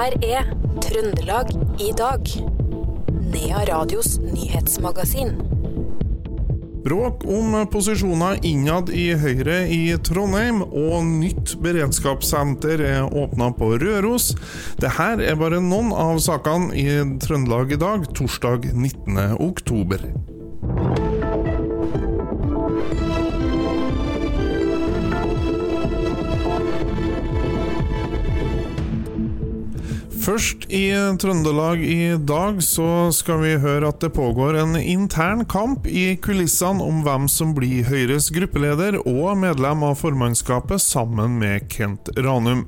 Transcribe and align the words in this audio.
her 0.00 0.14
er 0.24 0.46
Trøndelag 0.80 1.50
i 1.82 1.90
dag. 1.96 2.28
Nea 3.32 3.64
Radios 3.68 4.14
nyhetsmagasin. 4.22 5.34
Bråk 6.84 7.26
om 7.28 7.52
posisjoner 7.68 8.38
innad 8.48 8.88
i 8.96 9.10
Høyre 9.20 9.58
i 9.68 9.82
Trondheim, 10.00 10.62
og 10.64 11.04
nytt 11.04 11.52
beredskapssenter 11.60 12.80
er 12.80 13.12
åpna 13.12 13.50
på 13.58 13.74
Røros. 13.82 14.32
Dette 14.80 15.10
er 15.20 15.36
bare 15.36 15.60
noen 15.60 15.92
av 15.92 16.22
sakene 16.24 16.72
i 16.72 16.88
Trøndelag 17.20 17.76
i 17.76 17.82
dag, 17.84 18.08
torsdag 18.16 18.70
19. 18.72 19.20
oktober. 19.36 20.08
Først 30.20 30.66
i 30.68 30.90
Trøndelag 31.16 31.80
i 31.80 32.10
dag 32.28 32.58
så 32.60 33.08
skal 33.16 33.38
vi 33.40 33.54
høre 33.62 33.88
at 33.88 34.02
det 34.04 34.10
pågår 34.12 34.58
en 34.60 34.76
intern 34.76 35.46
kamp 35.48 35.86
i 35.88 36.12
kulissene 36.20 36.84
om 36.84 36.98
hvem 37.06 37.24
som 37.32 37.54
blir 37.56 37.88
Høyres 37.88 38.28
gruppeleder 38.34 38.98
og 39.00 39.38
medlem 39.40 39.86
av 39.88 39.96
formannskapet 40.02 40.84
sammen 40.84 41.38
med 41.40 41.70
Kent 41.72 42.12
Ranum. 42.20 42.66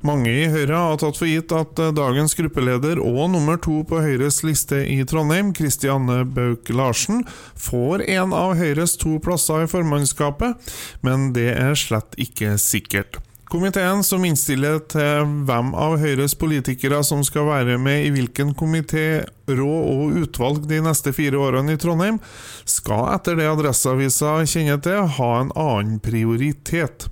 Mange 0.00 0.32
i 0.32 0.48
Høyre 0.48 0.80
har 0.80 0.98
tatt 1.02 1.20
for 1.20 1.28
gitt 1.28 1.52
at 1.52 1.76
dagens 1.76 2.32
gruppeleder 2.38 3.02
og 3.04 3.34
nummer 3.34 3.60
to 3.60 3.82
på 3.84 4.00
Høyres 4.00 4.40
liste 4.46 4.80
i 4.88 5.02
Trondheim, 5.04 5.52
Kristianne 5.52 6.22
Bauk 6.24 6.72
Larsen, 6.72 7.26
får 7.52 8.08
en 8.08 8.32
av 8.32 8.56
Høyres 8.56 8.96
to 8.96 9.18
plasser 9.20 9.66
i 9.66 9.70
formannskapet, 9.76 10.56
men 11.04 11.34
det 11.36 11.50
er 11.52 11.76
slett 11.76 12.16
ikke 12.16 12.56
sikkert. 12.56 13.20
Komiteen 13.48 14.02
som 14.04 14.24
innstiller 14.28 14.82
til 14.92 15.30
hvem 15.48 15.70
av 15.72 15.94
Høyres 16.02 16.34
politikere 16.36 16.98
som 17.06 17.22
skal 17.24 17.46
være 17.48 17.78
med 17.80 18.04
i 18.04 18.10
hvilken 18.12 18.50
komité, 18.52 19.22
råd 19.48 19.86
og 19.88 20.18
utvalg 20.20 20.66
de 20.68 20.82
neste 20.84 21.14
fire 21.16 21.40
årene 21.40 21.72
i 21.72 21.80
Trondheim, 21.80 22.18
skal 22.68 23.06
etter 23.14 23.38
det 23.40 23.46
Adresseavisa 23.48 24.34
kjenner 24.44 24.82
til, 24.84 25.00
ha 25.16 25.30
en 25.38 25.54
annen 25.56 25.96
prioritet. 26.04 27.08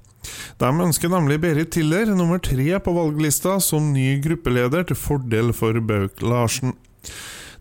De 0.60 0.68
ønsker 0.68 1.08
nemlig 1.08 1.40
Berit 1.40 1.72
Tiller, 1.72 2.12
nummer 2.12 2.42
tre 2.44 2.68
på 2.84 2.96
valglista, 2.98 3.56
som 3.64 3.94
ny 3.94 4.18
gruppeleder 4.20 4.84
til 4.90 5.00
fordel 5.00 5.54
for 5.56 5.80
Bauk 5.88 6.20
Larsen. 6.20 6.76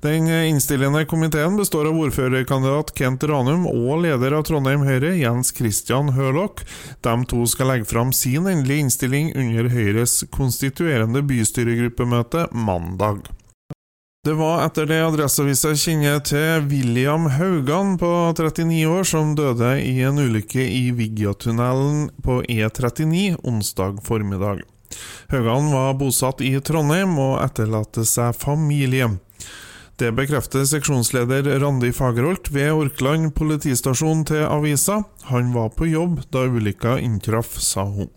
Den 0.05 0.27
innstillende 0.27 1.05
komiteen 1.05 1.57
består 1.57 1.85
av 1.85 1.95
ordførerkandidat 1.97 2.91
Kent 2.97 3.23
Ranum 3.23 3.63
og 3.65 4.03
leder 4.03 4.35
av 4.37 4.43
Trondheim 4.45 4.83
Høyre, 4.85 5.15
Jens 5.17 5.49
Christian 5.57 6.11
Hørlock. 6.13 6.61
De 7.01 7.13
to 7.25 7.41
skal 7.49 7.71
legge 7.71 7.87
fram 7.89 8.11
sin 8.13 8.45
endelige 8.45 8.83
innstilling 8.83 9.31
under 9.33 9.71
Høyres 9.73 10.19
konstituerende 10.29 11.25
bystyregruppemøte 11.25 12.45
mandag. 12.53 13.25
Det 14.25 14.37
var 14.37 14.61
etter 14.67 14.85
det 14.93 15.01
Adresseavisa 15.07 15.73
kjenner 15.73 16.21
til 16.21 16.69
William 16.69 17.25
Haugan 17.39 17.97
på 17.97 18.13
39 18.37 18.85
år 18.85 19.09
som 19.09 19.33
døde 19.33 19.73
i 19.81 19.97
en 20.05 20.21
ulykke 20.21 20.69
i 20.69 20.91
Viggatunnelen 20.93 22.11
på 22.21 22.43
E39 22.45 23.41
onsdag 23.41 24.05
formiddag. 24.05 24.61
Haugan 25.33 25.73
var 25.73 25.97
bosatt 25.97 26.45
i 26.45 26.53
Trondheim 26.61 27.17
og 27.17 27.39
etterlater 27.41 28.05
seg 28.05 28.37
familie. 28.37 29.15
Det 29.95 30.11
bekrefter 30.11 30.65
seksjonsleder 30.67 31.59
Randi 31.59 31.93
Fagerholt 31.95 32.49
ved 32.51 32.73
Orkland 32.75 33.29
politistasjon 33.35 34.25
til 34.27 34.41
avisa. 34.43 34.97
Han 35.31 35.53
var 35.55 35.69
på 35.71 35.87
jobb 35.87 36.19
da 36.35 36.41
ulykka 36.51 36.97
inntraff, 36.99 37.53
sa 37.63 37.85
hun. 37.87 38.09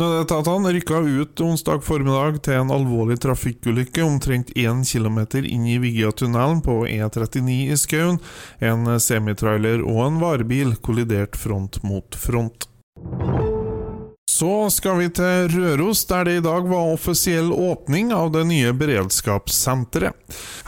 Nødetatene 0.00 0.72
rykka 0.74 0.98
ut 1.06 1.40
onsdag 1.46 1.84
formiddag 1.86 2.40
til 2.42 2.58
en 2.58 2.72
alvorlig 2.74 3.20
trafikkulykke 3.22 4.02
omtrent 4.02 4.50
1 4.58 4.82
km 4.90 5.20
inn 5.44 5.68
i 5.70 5.78
Vigiatunnelen 5.78 6.64
på 6.66 6.80
E39 6.88 7.60
i 7.70 7.78
Skaun. 7.78 8.18
En 8.58 8.90
semitrailer 8.98 9.86
og 9.86 10.02
en 10.08 10.18
varebil 10.24 10.74
kolliderte 10.82 11.38
front 11.38 11.82
mot 11.86 12.18
front. 12.18 12.66
Så 14.40 14.70
skal 14.72 14.96
vi 14.96 15.08
til 15.12 15.50
Røros, 15.52 16.06
der 16.08 16.24
det 16.24 16.34
i 16.38 16.40
dag 16.44 16.64
var 16.70 16.94
offisiell 16.94 17.50
åpning 17.52 18.08
av 18.16 18.30
det 18.32 18.46
nye 18.48 18.70
beredskapssenteret. 18.72 20.16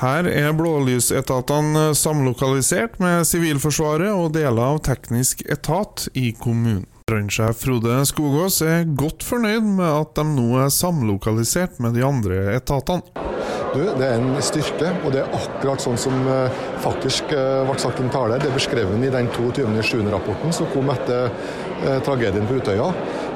Her 0.03 0.29
er 0.29 0.53
blålysetatene 0.59 1.87
samlokalisert 1.97 2.99
med 3.01 3.25
Sivilforsvaret 3.25 4.13
og 4.13 4.35
deler 4.37 4.75
av 4.75 4.83
teknisk 4.85 5.41
etat 5.49 6.05
i 6.13 6.35
kommunen. 6.37 6.85
Brannsjef 7.09 7.65
Frode 7.65 7.97
Skogås 8.09 8.61
er 8.67 8.85
godt 8.93 9.25
fornøyd 9.25 9.65
med 9.81 9.89
at 9.89 10.13
de 10.21 10.27
nå 10.29 10.47
er 10.67 10.71
samlokalisert 10.73 11.81
med 11.81 11.97
de 11.97 12.05
andre 12.05 12.45
etatene. 12.59 13.25
Du, 13.73 13.81
det 13.81 14.05
er 14.05 14.21
en 14.21 14.37
styrke, 14.45 14.91
og 15.01 15.15
det 15.15 15.23
er 15.23 15.33
akkurat 15.33 15.81
sånn 15.81 15.97
som 15.97 16.27
uh, 16.29 16.53
faktisk 16.85 17.33
uh, 17.33 17.65
ble 17.65 17.79
sagt 17.81 18.03
i 18.03 18.05
en 18.05 18.13
tale. 18.13 18.37
Det 18.37 18.51
er 18.51 18.59
beskrevet 18.59 19.01
i 19.01 19.13
den 19.15 19.31
22.7-rapporten 19.33 20.53
som 20.53 20.69
kom 20.75 20.93
etter 20.93 21.33
uh, 21.33 21.97
tragedien 22.05 22.45
på 22.51 22.61
Utøya. 22.61 22.91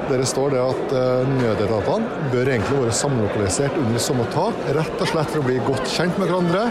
Der 0.07 0.21
det 0.21 0.27
står 0.29 0.53
det 0.53 0.59
at 0.63 0.93
nødetatene 1.27 2.29
bør 2.31 2.47
egentlig 2.53 2.79
være 2.79 2.95
samlokalisert 2.95 3.75
under 3.81 3.99
samme 3.99 4.23
tak, 4.31 4.61
rett 4.77 5.01
og 5.03 5.09
slett 5.11 5.33
for 5.33 5.41
å 5.41 5.47
bli 5.47 5.57
godt 5.67 5.89
kjent 5.91 6.15
med 6.15 6.29
hverandre, 6.29 6.61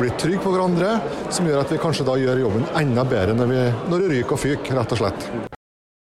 bli 0.00 0.10
trygge 0.18 0.42
på 0.42 0.54
hverandre, 0.56 0.96
som 1.30 1.46
gjør 1.46 1.62
at 1.62 1.70
vi 1.70 1.78
kanskje 1.78 2.06
da 2.08 2.16
gjør 2.18 2.42
jobben 2.42 2.66
enda 2.80 3.04
bedre 3.06 3.36
når, 3.38 3.52
vi, 3.52 3.60
når 3.92 4.02
det 4.02 4.08
ryker 4.16 4.34
og 4.34 4.42
fyker, 4.42 4.78
rett 4.80 4.96
og 4.96 5.02
slett. 5.04 5.28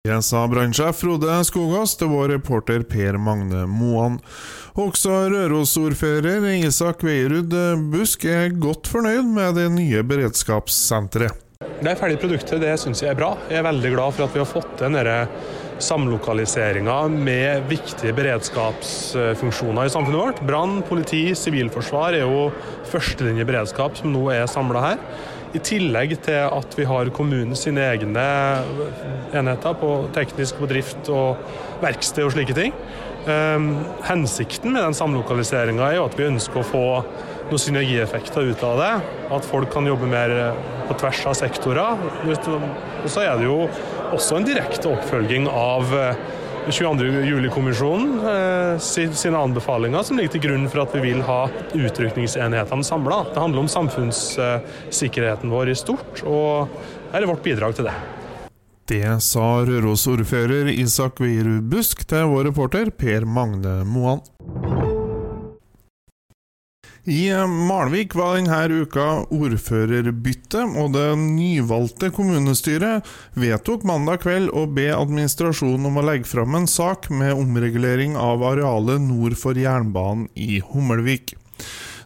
Det 0.04 0.18
sa 0.26 0.42
brannsjef 0.52 0.98
Frode 1.00 1.38
Skogås 1.48 1.94
til 1.96 2.10
vår 2.12 2.34
reporter 2.34 2.82
Per 2.90 3.16
Magne 3.22 3.64
Moan. 3.70 4.18
Også 4.74 5.30
Røros-ordfører 5.32 6.50
Isak 6.58 7.06
Veierud 7.06 7.54
Busk 7.94 8.26
er 8.28 8.52
godt 8.58 8.90
fornøyd 8.92 9.30
med 9.38 9.62
det 9.62 9.70
nye 9.78 10.02
beredskapssenteret. 10.04 11.40
Det 11.84 11.94
ferdige 11.96 12.20
produktet 12.20 12.60
det 12.60 12.74
syns 12.82 13.00
jeg 13.06 13.14
er 13.14 13.20
bra. 13.22 13.38
Jeg 13.48 13.62
er 13.62 13.70
veldig 13.70 13.94
glad 13.94 14.18
for 14.18 14.26
at 14.26 14.36
vi 14.36 14.42
har 14.42 14.50
fått 14.50 14.74
til 14.76 14.90
denne 14.90 15.20
samlokaliseringa 15.84 16.96
med 17.12 17.68
viktige 17.70 18.14
beredskapsfunksjoner 18.16 19.88
i 19.88 19.94
samfunnet 19.94 20.22
vårt. 20.22 20.42
Brann, 20.48 20.80
politi, 20.88 21.26
sivilforsvar 21.38 22.18
er 22.18 22.26
jo 22.26 22.48
førstelinje 22.92 23.46
beredskap 23.48 24.00
som 24.00 24.14
nå 24.16 24.26
er 24.34 24.48
samla 24.52 24.84
her. 24.88 25.06
I 25.54 25.62
tillegg 25.62 26.16
til 26.26 26.48
at 26.48 26.74
vi 26.80 26.86
har 26.90 27.12
kommunens 27.14 27.62
sine 27.68 27.84
egne 27.92 28.26
enheter 29.38 29.76
på 29.78 29.92
teknisk 30.16 30.58
på 30.58 30.70
drift 30.72 31.12
og 31.14 31.44
verksted 31.84 32.26
og 32.26 32.34
slike 32.34 32.56
ting. 32.58 32.74
Um, 33.24 33.86
hensikten 34.04 34.74
med 34.74 34.82
den 34.84 34.98
samlokaliseringa 34.98 35.86
er 35.86 36.00
jo 36.00 36.08
at 36.10 36.18
vi 36.20 36.26
ønsker 36.28 36.60
å 36.60 36.66
få 36.68 36.88
noen 37.48 37.62
synergieffekter 37.62 38.50
ut 38.50 38.64
av 38.66 38.82
det. 38.82 38.94
At 39.36 39.46
folk 39.48 39.70
kan 39.74 39.88
jobbe 39.88 40.10
mer 40.10 40.34
på 40.90 40.98
tvers 41.00 41.22
av 41.30 41.38
sektorer. 41.38 42.02
Og 42.26 43.08
så 43.12 43.28
er 43.28 43.38
det 43.38 43.48
jo 43.48 43.60
også 44.14 44.40
en 44.40 44.48
direkte 44.48 44.90
oppfølging 44.94 45.50
av 45.50 45.92
22. 46.72 47.06
juli-kommisjonen 47.28 48.20
eh, 48.30 48.80
sine 48.80 49.38
anbefalinger 49.38 50.04
som 50.08 50.18
ligger 50.18 50.38
til 50.38 50.46
grunn 50.46 50.70
for 50.72 50.86
at 50.86 50.96
vi 50.96 51.02
vil 51.10 51.24
ha 51.28 51.42
utrykningsenhetene 51.76 52.88
samla. 52.88 53.24
Det 53.34 53.42
handler 53.42 53.66
om 53.66 53.72
samfunnssikkerheten 53.72 55.52
vår 55.52 55.74
i 55.74 55.78
stort, 55.78 56.24
og 56.24 56.72
her 57.12 57.24
er 57.24 57.30
vårt 57.30 57.44
bidrag 57.44 57.76
til 57.78 57.90
det. 57.90 57.96
Det 58.88 59.16
sa 59.24 59.64
Røros-ordfører 59.64 60.68
Isak 60.74 61.22
Veierud 61.24 61.68
Busk 61.72 62.04
til 62.08 62.28
vår 62.32 62.50
reporter 62.52 62.92
Per 62.92 63.28
Magne 63.28 63.82
Moan. 63.88 64.20
I 67.06 67.34
Malvik 67.48 68.14
var 68.16 68.38
denne 68.38 68.84
uka 68.86 69.06
ordførerbytte, 69.28 70.62
og 70.80 70.94
det 70.96 71.08
nyvalgte 71.20 72.08
kommunestyret 72.16 73.10
vedtok 73.36 73.84
mandag 73.84 74.22
kveld 74.24 74.54
å 74.56 74.64
be 74.72 74.86
administrasjonen 74.96 75.90
om 75.90 76.00
å 76.00 76.06
legge 76.08 76.30
fram 76.32 76.56
en 76.56 76.70
sak 76.72 77.10
med 77.12 77.36
omregulering 77.36 78.16
av 78.16 78.46
arealet 78.48 79.04
nord 79.04 79.36
for 79.36 79.60
jernbanen 79.60 80.30
i 80.40 80.62
Hummelvik. 80.64 81.36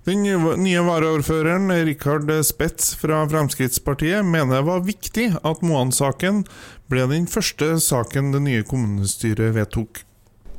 Den 0.10 0.26
nye 0.64 0.82
varaordføreren 0.88 1.70
Rikard 1.86 2.34
Spets 2.48 2.96
fra 2.98 3.22
Fremskrittspartiet 3.30 4.26
mener 4.26 4.64
det 4.64 4.66
var 4.72 4.86
viktig 4.88 5.30
at 5.46 5.62
Moan-saken 5.62 6.42
ble 6.90 7.06
den 7.14 7.30
første 7.30 7.76
saken 7.86 8.34
det 8.34 8.46
nye 8.50 8.66
kommunestyret 8.66 9.54
vedtok. 9.62 10.07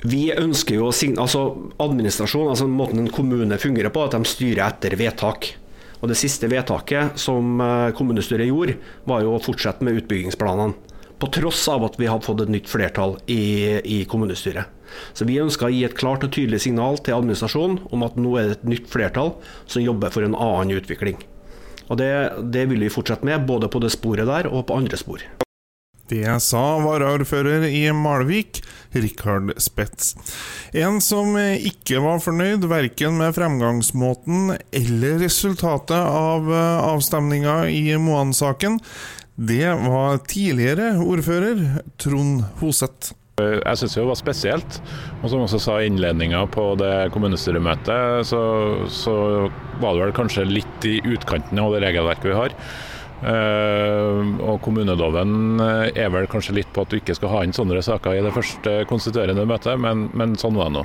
Vi 0.06 0.29
ønsker 0.31 0.79
jo 0.79 0.91
altså 0.93 1.41
administrasjon, 1.83 2.53
altså 2.53 2.69
måten 2.71 3.03
en 3.03 3.11
kommune 3.11 3.59
fungerer 3.59 3.91
på, 3.91 4.05
at 4.05 4.15
de 4.15 4.29
styrer 4.31 4.62
etter 4.69 4.95
vedtak. 4.99 5.55
Og 5.99 6.09
Det 6.09 6.19
siste 6.19 6.47
vedtaket 6.47 7.19
som 7.19 7.59
eh, 7.61 7.91
kommunestyret 7.99 8.47
gjorde, 8.47 8.77
var 9.11 9.25
jo 9.25 9.35
å 9.35 9.43
fortsette 9.43 9.83
med 9.83 9.99
utbyggingsplanene. 9.99 10.77
På 11.19 11.27
tross 11.35 11.65
av 11.67 11.83
at 11.83 11.97
vi 11.99 12.06
hadde 12.06 12.23
fått 12.23 12.45
et 12.45 12.53
nytt 12.55 12.69
flertall 12.71 13.17
i, 13.27 13.81
i 13.83 14.05
kommunestyret. 14.06 14.71
Så 15.19 15.27
Vi 15.27 15.41
ønsker 15.43 15.67
å 15.67 15.73
gi 15.75 15.83
et 15.85 15.99
klart 15.99 16.23
og 16.23 16.31
tydelig 16.31 16.62
signal 16.62 17.00
til 17.03 17.19
administrasjonen 17.19 17.81
om 17.91 18.06
at 18.06 18.15
nå 18.15 18.37
er 18.39 18.47
det 18.47 18.61
et 18.61 18.71
nytt 18.71 18.87
flertall 18.93 19.35
som 19.67 19.83
jobber 19.83 20.15
for 20.15 20.23
en 20.23 20.39
annen 20.39 20.79
utvikling. 20.79 21.19
Og 21.89 21.99
Det, 21.99 22.12
det 22.55 22.69
vil 22.71 22.87
vi 22.87 22.95
fortsette 22.95 23.27
med, 23.27 23.49
både 23.50 23.67
på 23.67 23.83
det 23.83 23.91
sporet 23.97 24.31
der 24.31 24.47
og 24.53 24.69
på 24.71 24.79
andre 24.79 25.00
spor. 25.00 25.27
Det 26.09 26.39
sa 26.41 26.65
varaordfører 26.81 27.67
i 27.69 27.85
Malvik, 27.93 28.63
Rikard 28.97 29.53
Spets. 29.61 30.15
En 30.73 31.03
som 31.05 31.37
ikke 31.37 32.01
var 32.05 32.23
fornøyd 32.25 32.65
verken 32.71 33.21
med 33.21 33.37
fremgangsmåten 33.37 34.55
eller 34.73 35.21
resultatet 35.21 36.01
av 36.01 36.49
avstemninga 36.49 37.61
i 37.69 37.93
Moan-saken, 38.01 38.81
det 39.39 39.69
var 39.85 40.19
tidligere 40.27 40.97
ordfører 40.99 41.83
Trond 42.01 42.43
Hoseth. 42.59 43.13
Jeg 43.39 43.79
syns 43.79 43.95
det 43.95 44.07
var 44.09 44.19
spesielt. 44.19 44.79
Og 45.23 45.31
som 45.31 45.45
også 45.45 45.61
sa 45.63 45.79
i 45.79 45.87
innledninga 45.87 46.41
på 46.51 46.73
det 46.81 47.11
kommunestyremøtet, 47.15 48.27
så, 48.27 48.43
så, 48.91 49.15
var 49.79 49.95
det 49.95 50.09
vel 50.09 50.17
kanskje 50.17 50.49
litt 50.49 50.89
i 50.89 50.99
utkanten 51.07 51.61
av 51.63 51.77
det 51.77 51.85
regelverket 51.87 52.33
vi 52.33 52.39
har. 52.39 52.57
Uh, 53.19 54.38
og 54.59 54.65
kommuneloven 54.67 55.63
er 55.63 56.11
vel 56.13 56.29
kanskje 56.31 56.59
litt 56.59 56.71
på 56.75 56.85
at 56.85 56.91
du 56.93 56.99
ikke 56.99 57.17
skal 57.17 57.33
ha 57.33 57.45
inn 57.47 57.55
sånne 57.57 57.81
saker 57.85 58.19
i 58.19 58.25
det 58.27 58.35
første 58.35 58.81
konstituerende 58.91 59.47
møtet, 59.49 59.79
men, 59.81 60.09
men 60.19 60.35
sånn 60.41 60.59
var 60.59 60.73
det 60.73 60.81
nå. 60.81 60.85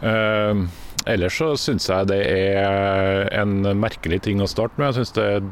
Uh, 0.00 0.64
ellers 1.10 1.36
så 1.40 1.52
syns 1.60 1.90
jeg 1.90 2.10
det 2.10 2.20
er 2.24 3.28
en 3.36 3.60
merkelig 3.80 4.22
ting 4.26 4.40
å 4.40 4.48
starte 4.50 4.80
med. 4.80 4.90
Jeg 4.90 5.00
syns 5.00 5.16
det 5.18 5.26
er 5.36 5.50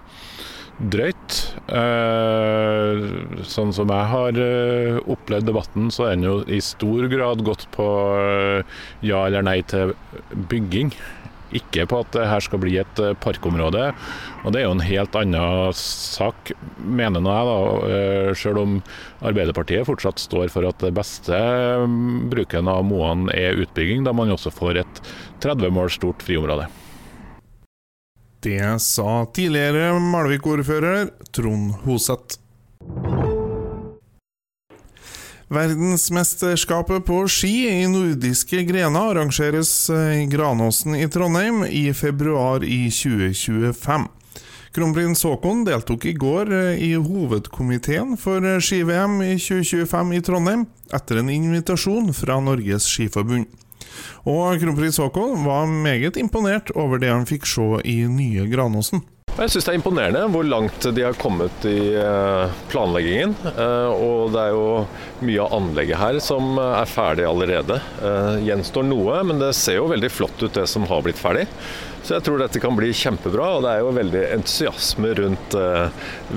drøyt. 0.79 1.39
Uh, 1.69 3.43
sånn 3.45 3.75
som 3.77 3.93
jeg 3.93 4.11
har 4.15 4.43
opplevd 5.05 5.51
debatten, 5.51 5.93
så 5.93 6.09
er 6.09 6.17
den 6.17 6.29
jo 6.29 6.41
i 6.49 6.63
stor 6.65 7.09
grad 7.13 7.45
gått 7.47 7.69
på 7.77 7.89
ja 9.05 9.25
eller 9.27 9.45
nei 9.45 9.61
til 9.69 9.95
bygging 10.49 10.95
ikke 11.57 11.87
på 11.89 12.01
at 12.03 12.11
det 12.17 12.27
her 12.29 12.45
skal 12.45 12.61
bli 12.63 12.77
et 12.81 13.03
eh, 13.03 13.15
parkområde. 13.23 13.91
Og 14.45 14.53
Det 14.53 14.61
er 14.61 14.67
jo 14.67 14.75
en 14.77 14.85
helt 14.85 15.17
annen 15.19 15.77
sak, 15.77 16.53
mener 16.79 17.23
nå 17.25 17.35
jeg, 17.35 17.49
da. 17.49 17.93
Eh, 17.93 18.33
selv 18.39 18.63
om 18.65 18.77
Arbeiderpartiet 19.25 19.89
fortsatt 19.89 20.21
står 20.23 20.51
for 20.53 20.69
at 20.69 20.83
det 20.85 20.93
beste 20.97 21.35
mm, 21.35 22.29
bruken 22.33 22.69
av 22.71 22.85
Moan 22.89 23.29
er 23.35 23.59
utbygging, 23.65 24.05
da 24.07 24.15
man 24.17 24.35
også 24.35 24.53
får 24.55 24.83
et 24.85 25.03
30 25.45 25.73
mål 25.75 25.93
stort 25.95 26.25
friområde. 26.27 26.69
Det 28.45 28.63
sa 28.85 29.25
tidligere 29.35 29.97
Malvik-ordfører 29.99 31.09
Trond 31.35 31.73
Hoseth. 31.83 32.39
Verdensmesterskapet 35.49 37.07
på 37.07 37.23
ski 37.29 37.69
i 37.69 37.87
nordiske 37.89 38.63
grener 38.69 39.01
arrangeres 39.15 39.71
i 39.91 40.27
Granåsen 40.29 40.93
i 40.95 41.07
Trondheim 41.09 41.63
i 41.65 41.95
februar 41.97 42.65
i 42.65 42.91
2025. 42.93 44.05
Kronprins 44.77 45.25
Haakon 45.25 45.65
deltok 45.65 46.05
i 46.05 46.13
går 46.13 46.53
i 46.77 46.93
hovedkomiteen 47.01 48.19
for 48.21 48.45
ski-VM 48.61 49.23
i 49.25 49.39
2025 49.41 50.13
i 50.19 50.23
Trondheim, 50.29 50.67
etter 50.93 51.23
en 51.23 51.33
invitasjon 51.33 52.13
fra 52.13 52.37
Norges 52.45 52.85
Skiforbund. 52.93 53.49
Og 54.29 54.61
kronprins 54.61 55.01
Haakon 55.01 55.47
var 55.49 55.65
meget 55.65 56.21
imponert 56.21 56.75
over 56.77 57.01
det 57.01 57.15
han 57.15 57.25
fikk 57.25 57.49
se 57.49 57.71
i 57.89 58.03
nye 58.05 58.45
Granåsen. 58.53 59.01
Jeg 59.39 59.53
syns 59.53 59.67
det 59.69 59.71
er 59.71 59.77
imponerende 59.79 60.21
hvor 60.35 60.47
langt 60.51 60.87
de 60.97 61.03
har 61.05 61.15
kommet 61.15 61.63
i 61.71 61.93
eh, 61.95 62.57
planleggingen. 62.73 63.37
Eh, 63.53 63.93
og 63.95 64.33
det 64.35 64.41
er 64.43 64.57
jo 64.57 64.65
mye 65.29 65.45
av 65.45 65.55
anlegget 65.61 66.01
her 66.01 66.19
som 66.25 66.59
er 66.59 66.91
ferdig 66.91 67.29
allerede. 67.29 67.79
Eh, 68.03 68.41
gjenstår 68.49 68.89
noe, 68.89 69.21
men 69.29 69.39
det 69.39 69.53
ser 69.55 69.79
jo 69.79 69.87
veldig 69.93 70.11
flott 70.11 70.43
ut 70.43 70.59
det 70.59 70.67
som 70.67 70.89
har 70.91 71.07
blitt 71.07 71.23
ferdig. 71.23 71.47
Så 72.03 72.17
jeg 72.17 72.27
tror 72.27 72.43
dette 72.43 72.59
kan 72.63 72.75
bli 72.75 72.91
kjempebra. 72.91 73.55
Og 73.55 73.63
det 73.63 73.77
er 73.77 73.87
jo 73.87 73.97
veldig 74.03 74.27
entusiasme 74.41 75.15
rundt 75.23 75.59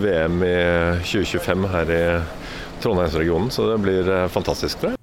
VM 0.06 0.42
i 0.46 0.56
2025 1.02 1.70
her 1.74 1.98
i 1.98 2.06
Trondheimsregionen, 2.86 3.50
så 3.54 3.72
det 3.72 3.82
blir 3.82 4.18
fantastisk. 4.30 4.78
for 4.78 4.94
jeg. 4.94 5.01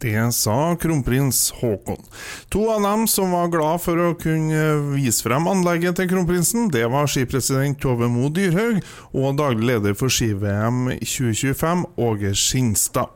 Det 0.00 0.32
sa 0.32 0.76
kronprins 0.80 1.52
Haakon. 1.60 2.00
To 2.48 2.70
av 2.72 2.82
dem 2.82 3.06
som 3.08 3.34
var 3.36 3.50
glad 3.52 3.82
for 3.84 4.00
å 4.00 4.14
kunne 4.16 4.94
vise 4.94 5.26
frem 5.26 5.44
anlegget 5.50 5.98
til 6.00 6.08
kronprinsen, 6.08 6.70
det 6.72 6.86
var 6.88 7.10
skipresident 7.10 7.76
Tove 7.82 8.08
Mo 8.08 8.30
Dyrhaug 8.32 8.80
og 9.12 9.36
daglig 9.36 9.74
leder 9.74 9.98
for 10.00 10.08
ski-VM 10.08 10.86
2025, 11.04 11.84
Åge 12.00 12.32
Skinstad. 12.32 13.12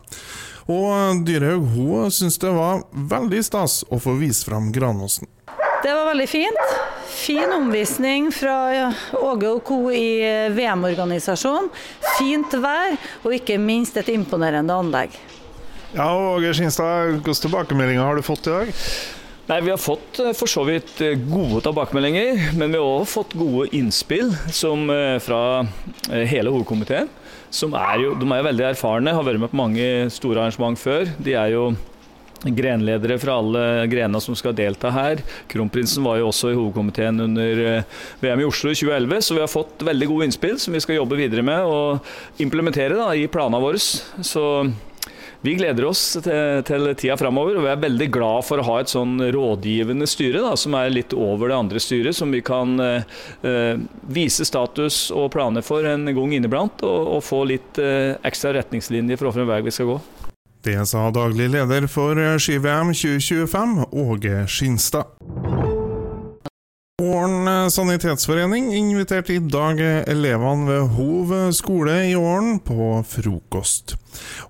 Og 0.68 1.24
Dyrhaug 1.24 1.64
hun 1.72 2.12
syntes 2.12 2.36
det 2.44 2.52
var 2.52 2.84
veldig 2.92 3.40
stas 3.48 3.80
å 3.88 3.96
få 4.04 4.18
vise 4.20 4.44
frem 4.44 4.68
Granåsen. 4.74 5.30
Det 5.80 5.92
var 5.92 6.10
veldig 6.12 6.28
fint. 6.28 6.74
Fin 7.14 7.48
omvisning 7.52 8.28
fra 8.32 8.92
Åge 9.24 9.54
og 9.56 9.64
co. 9.64 9.86
i 9.88 10.20
VM-organisasjonen. 10.52 11.72
Fint 12.18 12.60
vær, 12.60 12.98
og 13.24 13.36
ikke 13.40 13.56
minst 13.56 13.96
et 14.00 14.12
imponerende 14.12 14.76
anlegg. 14.84 15.16
Ja, 15.94 16.08
Åge 16.34 16.50
Skinstad, 16.58 17.12
hvilke 17.12 17.32
tilbakemeldinger 17.38 18.02
har 18.02 18.16
du 18.18 18.22
fått 18.26 18.48
i 18.48 18.50
dag? 18.50 18.70
Nei, 19.46 19.60
Vi 19.62 19.70
har 19.70 19.78
fått 19.78 20.18
eh, 20.18 20.32
for 20.34 20.50
så 20.50 20.64
vidt 20.66 20.98
eh, 21.04 21.14
gode 21.14 21.60
tilbakemeldinger, 21.62 22.56
men 22.58 22.72
vi 22.74 22.80
har 22.80 22.86
også 22.88 23.20
fått 23.20 23.36
gode 23.38 23.68
innspill 23.78 24.32
som, 24.50 24.88
eh, 24.90 25.20
fra 25.22 25.62
hele 26.10 26.50
hovedkomiteen. 26.50 27.06
Som 27.46 27.76
er 27.78 28.00
jo, 28.02 28.16
de 28.18 28.26
er 28.26 28.40
jo 28.40 28.46
veldig 28.48 28.64
erfarne, 28.72 29.14
har 29.14 29.22
vært 29.22 29.38
med 29.44 29.52
på 29.52 29.60
mange 29.60 29.86
store 30.10 30.42
arrangement 30.42 30.80
før. 30.80 31.12
De 31.22 31.36
er 31.38 31.52
jo 31.52 31.68
grenledere 32.42 33.20
fra 33.22 33.36
alle 33.38 33.62
grenene 33.92 34.18
som 34.20 34.34
skal 34.34 34.56
delta 34.58 34.90
her. 34.90 35.22
Kronprinsen 35.52 36.02
var 36.02 36.18
jo 36.18 36.32
også 36.32 36.50
i 36.50 36.56
hovedkomiteen 36.58 37.22
under 37.22 37.84
VM 38.24 38.42
i 38.42 38.48
Oslo 38.48 38.74
i 38.74 38.80
2011, 38.80 39.22
så 39.28 39.38
vi 39.38 39.44
har 39.44 39.52
fått 39.52 39.86
veldig 39.86 40.10
gode 40.10 40.26
innspill 40.26 40.58
som 40.58 40.74
vi 40.74 40.82
skal 40.82 40.98
jobbe 40.98 41.20
videre 41.22 41.46
med 41.46 41.70
og 41.70 42.42
implementere 42.42 42.98
da, 42.98 43.12
i 43.14 43.30
planene 43.30 43.62
våre. 43.62 43.78
Så 43.78 44.44
vi 45.44 45.54
gleder 45.58 45.84
oss 45.84 46.02
til, 46.24 46.62
til 46.64 46.88
tida 46.96 47.18
framover, 47.20 47.58
og 47.58 47.66
vi 47.66 47.72
er 47.74 47.82
veldig 47.82 48.08
glad 48.14 48.46
for 48.48 48.60
å 48.60 48.64
ha 48.64 48.78
et 48.80 48.92
sånn 48.92 49.18
rådgivende 49.34 50.08
styre, 50.08 50.40
da, 50.40 50.54
som 50.56 50.76
er 50.78 50.92
litt 50.94 51.12
over 51.12 51.52
det 51.52 51.58
andre 51.58 51.82
styret, 51.84 52.16
som 52.16 52.32
vi 52.32 52.40
kan 52.44 52.72
eh, 52.80 53.76
vise 54.08 54.46
status 54.48 55.10
og 55.12 55.28
planer 55.36 55.66
for 55.66 55.84
en 55.88 56.08
gang 56.08 56.32
inniblant, 56.38 56.80
og, 56.88 57.10
og 57.18 57.24
få 57.26 57.42
litt 57.52 57.80
eh, 57.82 58.14
ekstra 58.24 58.54
retningslinjer 58.56 59.20
for 59.20 59.28
hvilken 59.28 59.52
vei 59.52 59.60
vi 59.68 59.74
skal 59.76 59.92
gå. 59.92 60.00
Det 60.64 60.78
sa 60.88 61.10
daglig 61.12 61.50
leder 61.52 61.90
for 61.92 62.16
ski-VM 62.40 62.94
2025, 62.96 63.76
Åge 64.00 64.46
Skinstad. 64.48 65.12
Åren 67.02 67.48
eh, 67.48 67.68
sanitetsforening 67.68 68.68
inviterte 68.74 69.34
i 69.34 69.38
dag 69.38 69.80
elevene 69.82 70.68
ved 70.68 70.92
Hov 70.94 71.32
skole 71.50 71.96
i 72.06 72.12
Åren 72.14 72.60
på 72.62 73.00
frokost. 73.10 73.96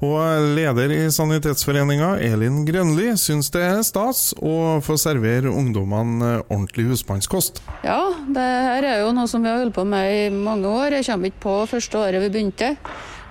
Og 0.05 0.19
leder 0.53 0.93
i 0.93 0.99
Sanitetsforeninga, 1.09 2.11
Elin 2.21 2.59
Grønli, 2.69 3.15
syns 3.17 3.49
det 3.55 3.63
er 3.65 3.81
stas 3.89 4.35
å 4.45 4.83
få 4.85 4.99
servere 5.01 5.49
ungdommene 5.49 6.35
ordentlig 6.51 6.85
husmannskost. 6.91 7.63
Ja, 7.81 8.13
det 8.29 8.45
her 8.45 8.89
er 8.91 9.01
jo 9.07 9.15
noe 9.17 9.31
som 9.33 9.41
vi 9.41 9.49
har 9.49 9.63
holdt 9.63 9.79
på 9.79 9.87
med 9.89 10.13
i 10.13 10.27
mange 10.35 10.69
år. 10.69 10.99
Jeg 10.99 11.07
kommer 11.09 11.33
ikke 11.33 11.45
på 11.47 11.55
første 11.71 12.03
året 12.03 12.27
vi 12.27 12.29
begynte, 12.35 12.75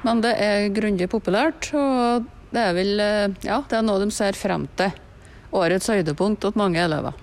men 0.09 0.23
det 0.25 0.31
er 0.41 0.71
grundig 0.73 1.05
populært. 1.13 1.69
Og 1.77 2.25
det 2.49 2.65
er 2.65 2.73
vel 2.79 2.97
eh, 2.97 3.37
ja, 3.45 3.61
det 3.61 3.77
er 3.77 3.85
noe 3.85 4.01
de 4.01 4.09
ser 4.09 4.33
frem 4.33 4.65
til. 4.81 4.97
Årets 5.53 5.93
høydepunkt 5.93 6.49
hos 6.49 6.57
mange 6.57 6.81
elever. 6.81 7.13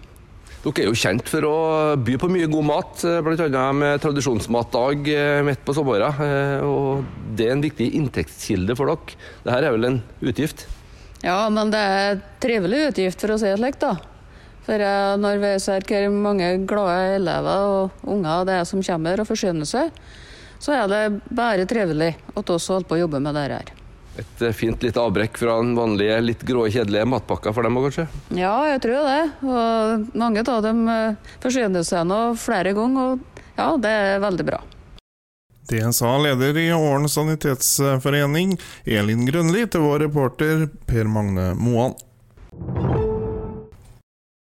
Dere 0.61 0.83
er 0.83 0.90
jo 0.90 0.99
kjent 0.99 1.25
for 1.25 1.45
å 1.49 1.55
by 2.05 2.19
på 2.21 2.29
mye 2.29 2.49
god 2.52 2.67
mat, 2.69 3.05
eh, 3.09 3.23
bl.a. 3.25 3.62
med 3.73 4.02
tradisjonsmatdag 4.02 5.09
eh, 5.09 5.38
midt 5.47 5.62
på 5.64 5.73
sommeren. 5.73 6.21
Eh, 6.21 6.67
og 6.69 7.33
det 7.37 7.47
er 7.47 7.55
en 7.55 7.64
viktig 7.64 7.87
inntektskilde 7.97 8.76
for 8.76 8.93
dere. 8.93 9.17
Dette 9.47 9.57
er 9.57 9.73
vel 9.73 9.88
en 9.88 9.99
utgift? 10.21 10.67
Ja, 11.25 11.38
men 11.49 11.73
det 11.73 11.81
er 11.81 12.21
trivelig 12.45 12.90
utgift, 12.90 13.25
for 13.25 13.33
å 13.33 13.40
si 13.40 13.49
det 13.49 13.57
slik, 13.57 13.81
da. 13.81 13.95
For 14.67 14.85
når 15.21 15.40
vi 15.40 15.57
ser 15.64 15.88
hvor 15.88 16.12
mange 16.29 16.52
glade 16.69 17.17
elever 17.17 17.64
og 17.73 18.05
unger 18.12 18.45
det 18.45 18.61
er 18.61 18.69
som 18.69 18.85
kommer 18.85 19.25
og 19.25 19.31
forsyner 19.33 19.69
seg, 19.69 19.88
så 20.61 20.76
er 20.76 20.93
det 20.93 21.02
bare 21.33 21.64
trivelig 21.69 22.12
at 22.37 22.52
vi 22.52 22.61
holder 22.61 22.88
på 22.88 22.99
å 22.99 23.05
jobbe 23.07 23.25
med 23.25 23.33
dette 23.33 23.62
her. 23.62 23.80
Et 24.19 24.43
eh, 24.43 24.55
fint 24.57 24.83
litt 24.83 24.99
avbrekk 24.99 25.38
fra 25.38 25.59
den 25.61 25.76
vanlige, 25.79 26.19
litt 26.25 26.43
grå, 26.47 26.67
kjedelige 26.73 27.07
matpakka 27.12 27.52
for 27.55 27.67
dem 27.67 27.79
òg, 27.79 27.88
kanskje? 27.88 28.09
Ja, 28.35 28.57
jeg 28.73 28.83
tror 28.85 29.07
det. 29.07 29.23
Og 29.47 30.19
mange 30.19 30.43
av 30.43 30.64
dem 30.67 30.83
eh, 30.90 31.31
forsyner 31.43 31.87
seg 31.87 32.09
nå 32.11 32.21
flere 32.40 32.75
ganger, 32.76 33.14
og 33.14 33.43
ja, 33.55 33.71
det 33.81 33.95
er 33.95 34.23
veldig 34.25 34.47
bra. 34.50 34.61
Det 35.71 35.85
sa 35.95 36.17
leder 36.19 36.57
i 36.59 36.67
Åren 36.75 37.07
sanitetsforening, 37.07 38.57
Elin 38.90 39.23
Grønli, 39.29 39.69
til 39.71 39.85
vår 39.87 40.09
reporter 40.09 40.64
Per 40.90 41.07
Magne 41.07 41.52
Moan. 41.55 41.95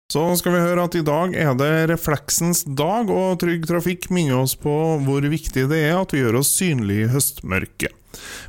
Så 0.08 0.22
skal 0.40 0.54
vi 0.54 0.60
høre 0.64 0.86
at 0.88 0.94
i 0.96 1.02
dag 1.04 1.34
er 1.36 1.50
det 1.60 1.90
refleksens 1.90 2.62
dag, 2.64 3.10
og 3.12 3.34
Trygg 3.42 3.66
Trafikk 3.68 4.06
minner 4.08 4.38
oss 4.40 4.54
på 4.56 4.72
hvor 5.04 5.26
viktig 5.28 5.66
det 5.68 5.80
er 5.84 5.98
at 5.98 6.14
vi 6.14 6.22
gjør 6.22 6.38
oss 6.40 6.54
synlige 6.56 7.04
i 7.04 7.10
høstmørket. 7.12 7.92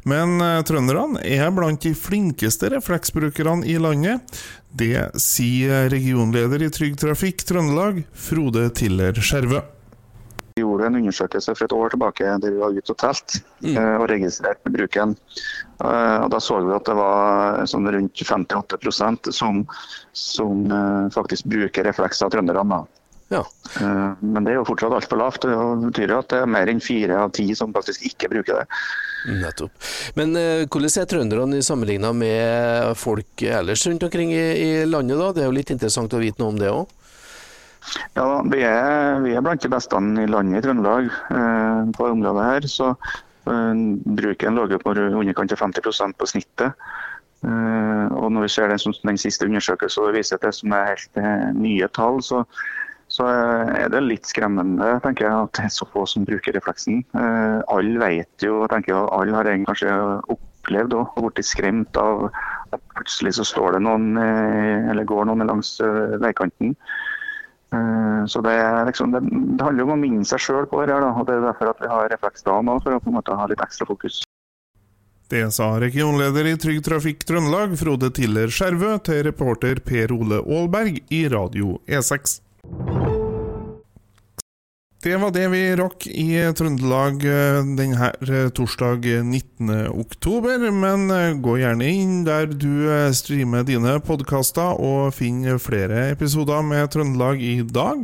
Men 0.07 0.39
eh, 0.39 0.61
trønderne 0.63 1.19
er 1.19 1.51
blant 1.51 1.83
de 1.83 1.91
flinkeste 1.99 2.69
refleksbrukerne 2.71 3.67
i 3.67 3.75
landet. 3.75 4.39
Det 4.71 5.09
sier 5.19 5.91
regionleder 5.91 6.63
i 6.63 6.71
Trygg 6.71 6.95
Trafikk 7.03 7.43
Trøndelag, 7.51 8.05
Frode 8.15 8.63
Tiller 8.79 9.19
Skjervø. 9.19 9.59
Gjorde 10.79 10.91
en 10.93 10.99
undersøkelse 11.03 11.55
for 11.55 11.67
et 11.67 11.75
år 11.75 11.93
tilbake 11.93 12.35
der 12.43 12.53
vi 12.53 12.61
var 12.61 12.75
ute 12.75 12.95
og 12.95 13.01
telt 13.01 13.39
mm. 13.61 13.75
og 13.77 14.05
registrerte 14.11 14.73
bruken. 14.73 15.17
Eh, 15.83 16.17
og 16.23 16.29
Da 16.33 16.39
så 16.43 16.61
vi 16.63 16.75
at 16.75 16.87
det 16.87 16.95
var 16.99 17.65
sånn 17.69 17.89
rundt 17.91 18.23
58 18.23 19.33
som, 19.35 19.65
som 20.15 20.65
eh, 20.71 21.11
faktisk 21.15 21.51
bruker 21.51 21.87
refleks 21.87 22.23
av 22.23 22.33
trønderne. 22.33 22.85
Ja. 23.29 23.43
Eh, 23.81 24.11
Men 24.19 24.43
det 24.43 24.53
er 24.53 24.59
jo 24.59 24.67
fortsatt 24.67 24.95
altfor 24.95 25.21
lavt. 25.21 25.45
Det 25.45 25.55
betyr 25.85 26.15
jo 26.15 26.19
at 26.23 26.31
det 26.33 26.41
er 26.41 26.49
mer 26.49 26.71
enn 26.71 26.81
fire 26.83 27.19
av 27.25 27.33
ti 27.37 27.47
som 27.57 27.73
faktisk 27.75 28.07
ikke 28.09 28.31
bruker 28.31 28.61
det. 28.61 28.65
Nettopp. 29.43 29.89
Men 30.17 30.35
eh, 30.39 30.65
hvordan 30.65 30.95
er 31.01 31.09
trønderne 31.11 31.63
sammenligna 31.65 32.13
med 32.15 32.95
folk 32.97 33.43
ellers 33.45 33.85
rundt 33.87 34.07
omkring 34.07 34.33
i, 34.33 34.45
i 34.63 34.71
landet? 34.89 35.19
da? 35.19 35.33
Det 35.35 35.43
er 35.43 35.51
jo 35.51 35.57
litt 35.59 35.73
interessant 35.75 36.15
å 36.15 36.23
vite 36.23 36.41
noe 36.41 36.55
om 36.55 36.61
det 36.61 36.73
òg? 36.73 36.95
Ja, 38.17 38.41
vi 38.45 38.61
er, 38.65 39.19
vi 39.23 39.33
er 39.35 39.43
blant 39.45 39.63
de 39.63 39.71
beste 39.71 39.97
i 39.97 40.29
landet 40.29 40.59
i 40.59 40.65
Trøndelag 40.65 41.09
eh, 41.09 41.91
på 41.95 42.09
området 42.11 42.47
her. 42.47 42.67
Så 42.71 42.89
eh, 42.91 43.85
bruken 44.19 44.59
lå 44.59 44.67
på 44.81 44.95
underkant 44.95 45.55
av 45.55 45.63
50% 45.63 46.17
på 46.19 46.29
snittet. 46.29 46.89
Eh, 47.47 48.05
og 48.19 48.33
når 48.35 48.47
vi 48.47 48.51
ser 48.51 48.67
den, 48.71 48.97
den 49.07 49.21
siste 49.21 49.47
undersøkelsen 49.47 50.03
og 50.03 50.17
viser 50.17 50.35
at 50.35 50.43
det 50.43 50.53
som 50.57 50.75
er 50.75 50.91
helt 50.91 51.21
eh, 51.21 51.47
nye 51.55 51.87
tall, 51.95 52.19
så, 52.25 52.43
så 53.07 53.27
er 53.29 53.87
det 53.93 54.03
litt 54.03 54.27
skremmende 54.27 54.97
tenker 55.05 55.29
jeg, 55.29 55.47
at 55.47 55.55
det 55.55 55.67
er 55.69 55.73
så 55.77 55.87
få 55.93 56.03
som 56.09 56.27
bruker 56.27 56.57
refleksen. 56.57 57.03
Eh, 57.15 57.59
alle 57.71 58.03
vet 58.03 58.45
jo, 58.45 58.65
tenker 58.71 58.93
jeg, 58.95 59.11
alle 59.15 59.37
har 59.37 59.51
kanskje 59.69 59.95
opplevd 60.35 60.97
og 60.99 61.29
blitt 61.29 61.47
skremt 61.47 62.01
av 62.01 62.27
at 62.75 62.83
plutselig 62.97 63.37
så 63.39 63.47
står 63.47 63.77
det 63.77 63.85
noen, 63.87 64.11
eh, 64.19 64.91
eller 64.91 65.07
går 65.07 65.31
noen 65.31 65.47
langs 65.47 65.77
veikanten. 66.19 66.75
Eh, 67.73 68.25
Så 68.25 68.41
det, 68.41 68.55
liksom, 68.85 69.11
det, 69.11 69.21
det 69.57 69.63
handler 69.63 69.83
om 69.85 69.93
å 69.95 69.99
minne 70.01 70.25
seg 70.25 70.41
sjøl 70.41 70.65
på 70.69 70.81
det 70.83 70.93
her, 70.93 71.01
da, 71.05 71.13
og 71.13 71.27
det 71.27 71.37
er 71.37 71.45
derfor 71.47 71.71
at 71.71 71.79
vi 71.81 71.87
har 71.91 72.09
refleksdagen 72.11 72.65
nå, 72.67 72.79
for 72.83 72.97
å 72.97 72.99
på 72.99 73.09
en 73.11 73.17
måte 73.19 73.37
ha 73.37 73.47
litt 73.49 73.61
ekstra 73.63 73.87
fokus. 73.89 74.23
Det 75.29 75.43
sa 75.53 75.75
regionleder 75.77 76.47
i 76.49 76.55
Trygg 76.57 76.81
Trafikk 76.83 77.21
Trøndelag, 77.29 77.75
Frode 77.77 78.09
Tiller 78.17 78.49
Skjervø, 78.49 78.95
til 79.05 79.21
reporter 79.27 79.77
Per 79.85 80.11
Ole 80.15 80.41
Aalberg 80.41 81.03
i 81.13 81.27
Radio 81.29 81.77
E 81.85 81.99
E6. 82.01 82.39
Det 84.99 85.15
var 85.15 85.31
det 85.31 85.45
vi 85.47 85.61
rakk 85.79 86.09
i 86.11 86.33
Trøndelag 86.59 87.21
eh, 87.23 87.59
denne 87.77 88.09
eh, 88.19 88.49
torsdag 88.51 89.05
19. 89.23 89.69
oktober, 89.95 90.65
men 90.75 91.05
eh, 91.15 91.37
gå 91.39 91.53
gjerne 91.61 91.87
inn 91.87 92.17
der 92.27 92.51
du 92.51 92.83
eh, 92.91 93.05
streamer 93.15 93.63
dine 93.63 93.93
podkaster 94.03 94.75
og 94.75 95.13
finner 95.15 95.55
flere 95.63 96.09
episoder 96.11 96.67
med 96.67 96.91
Trøndelag 96.91 97.39
i 97.39 97.61
dag. 97.63 98.03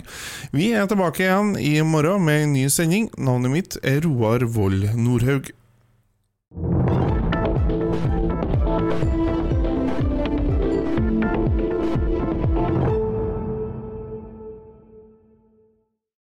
Vi 0.55 0.71
er 0.71 0.87
tilbake 0.87 1.25
igjen 1.27 1.51
i 1.59 1.75
morgen 1.83 2.23
med 2.29 2.45
en 2.45 2.55
ny 2.55 2.65
sending. 2.71 3.11
Navnet 3.19 3.55
mitt 3.57 3.79
er 3.83 3.99
Roar 4.07 4.47
Vold 4.55 4.87
Nordhaug. 4.95 5.51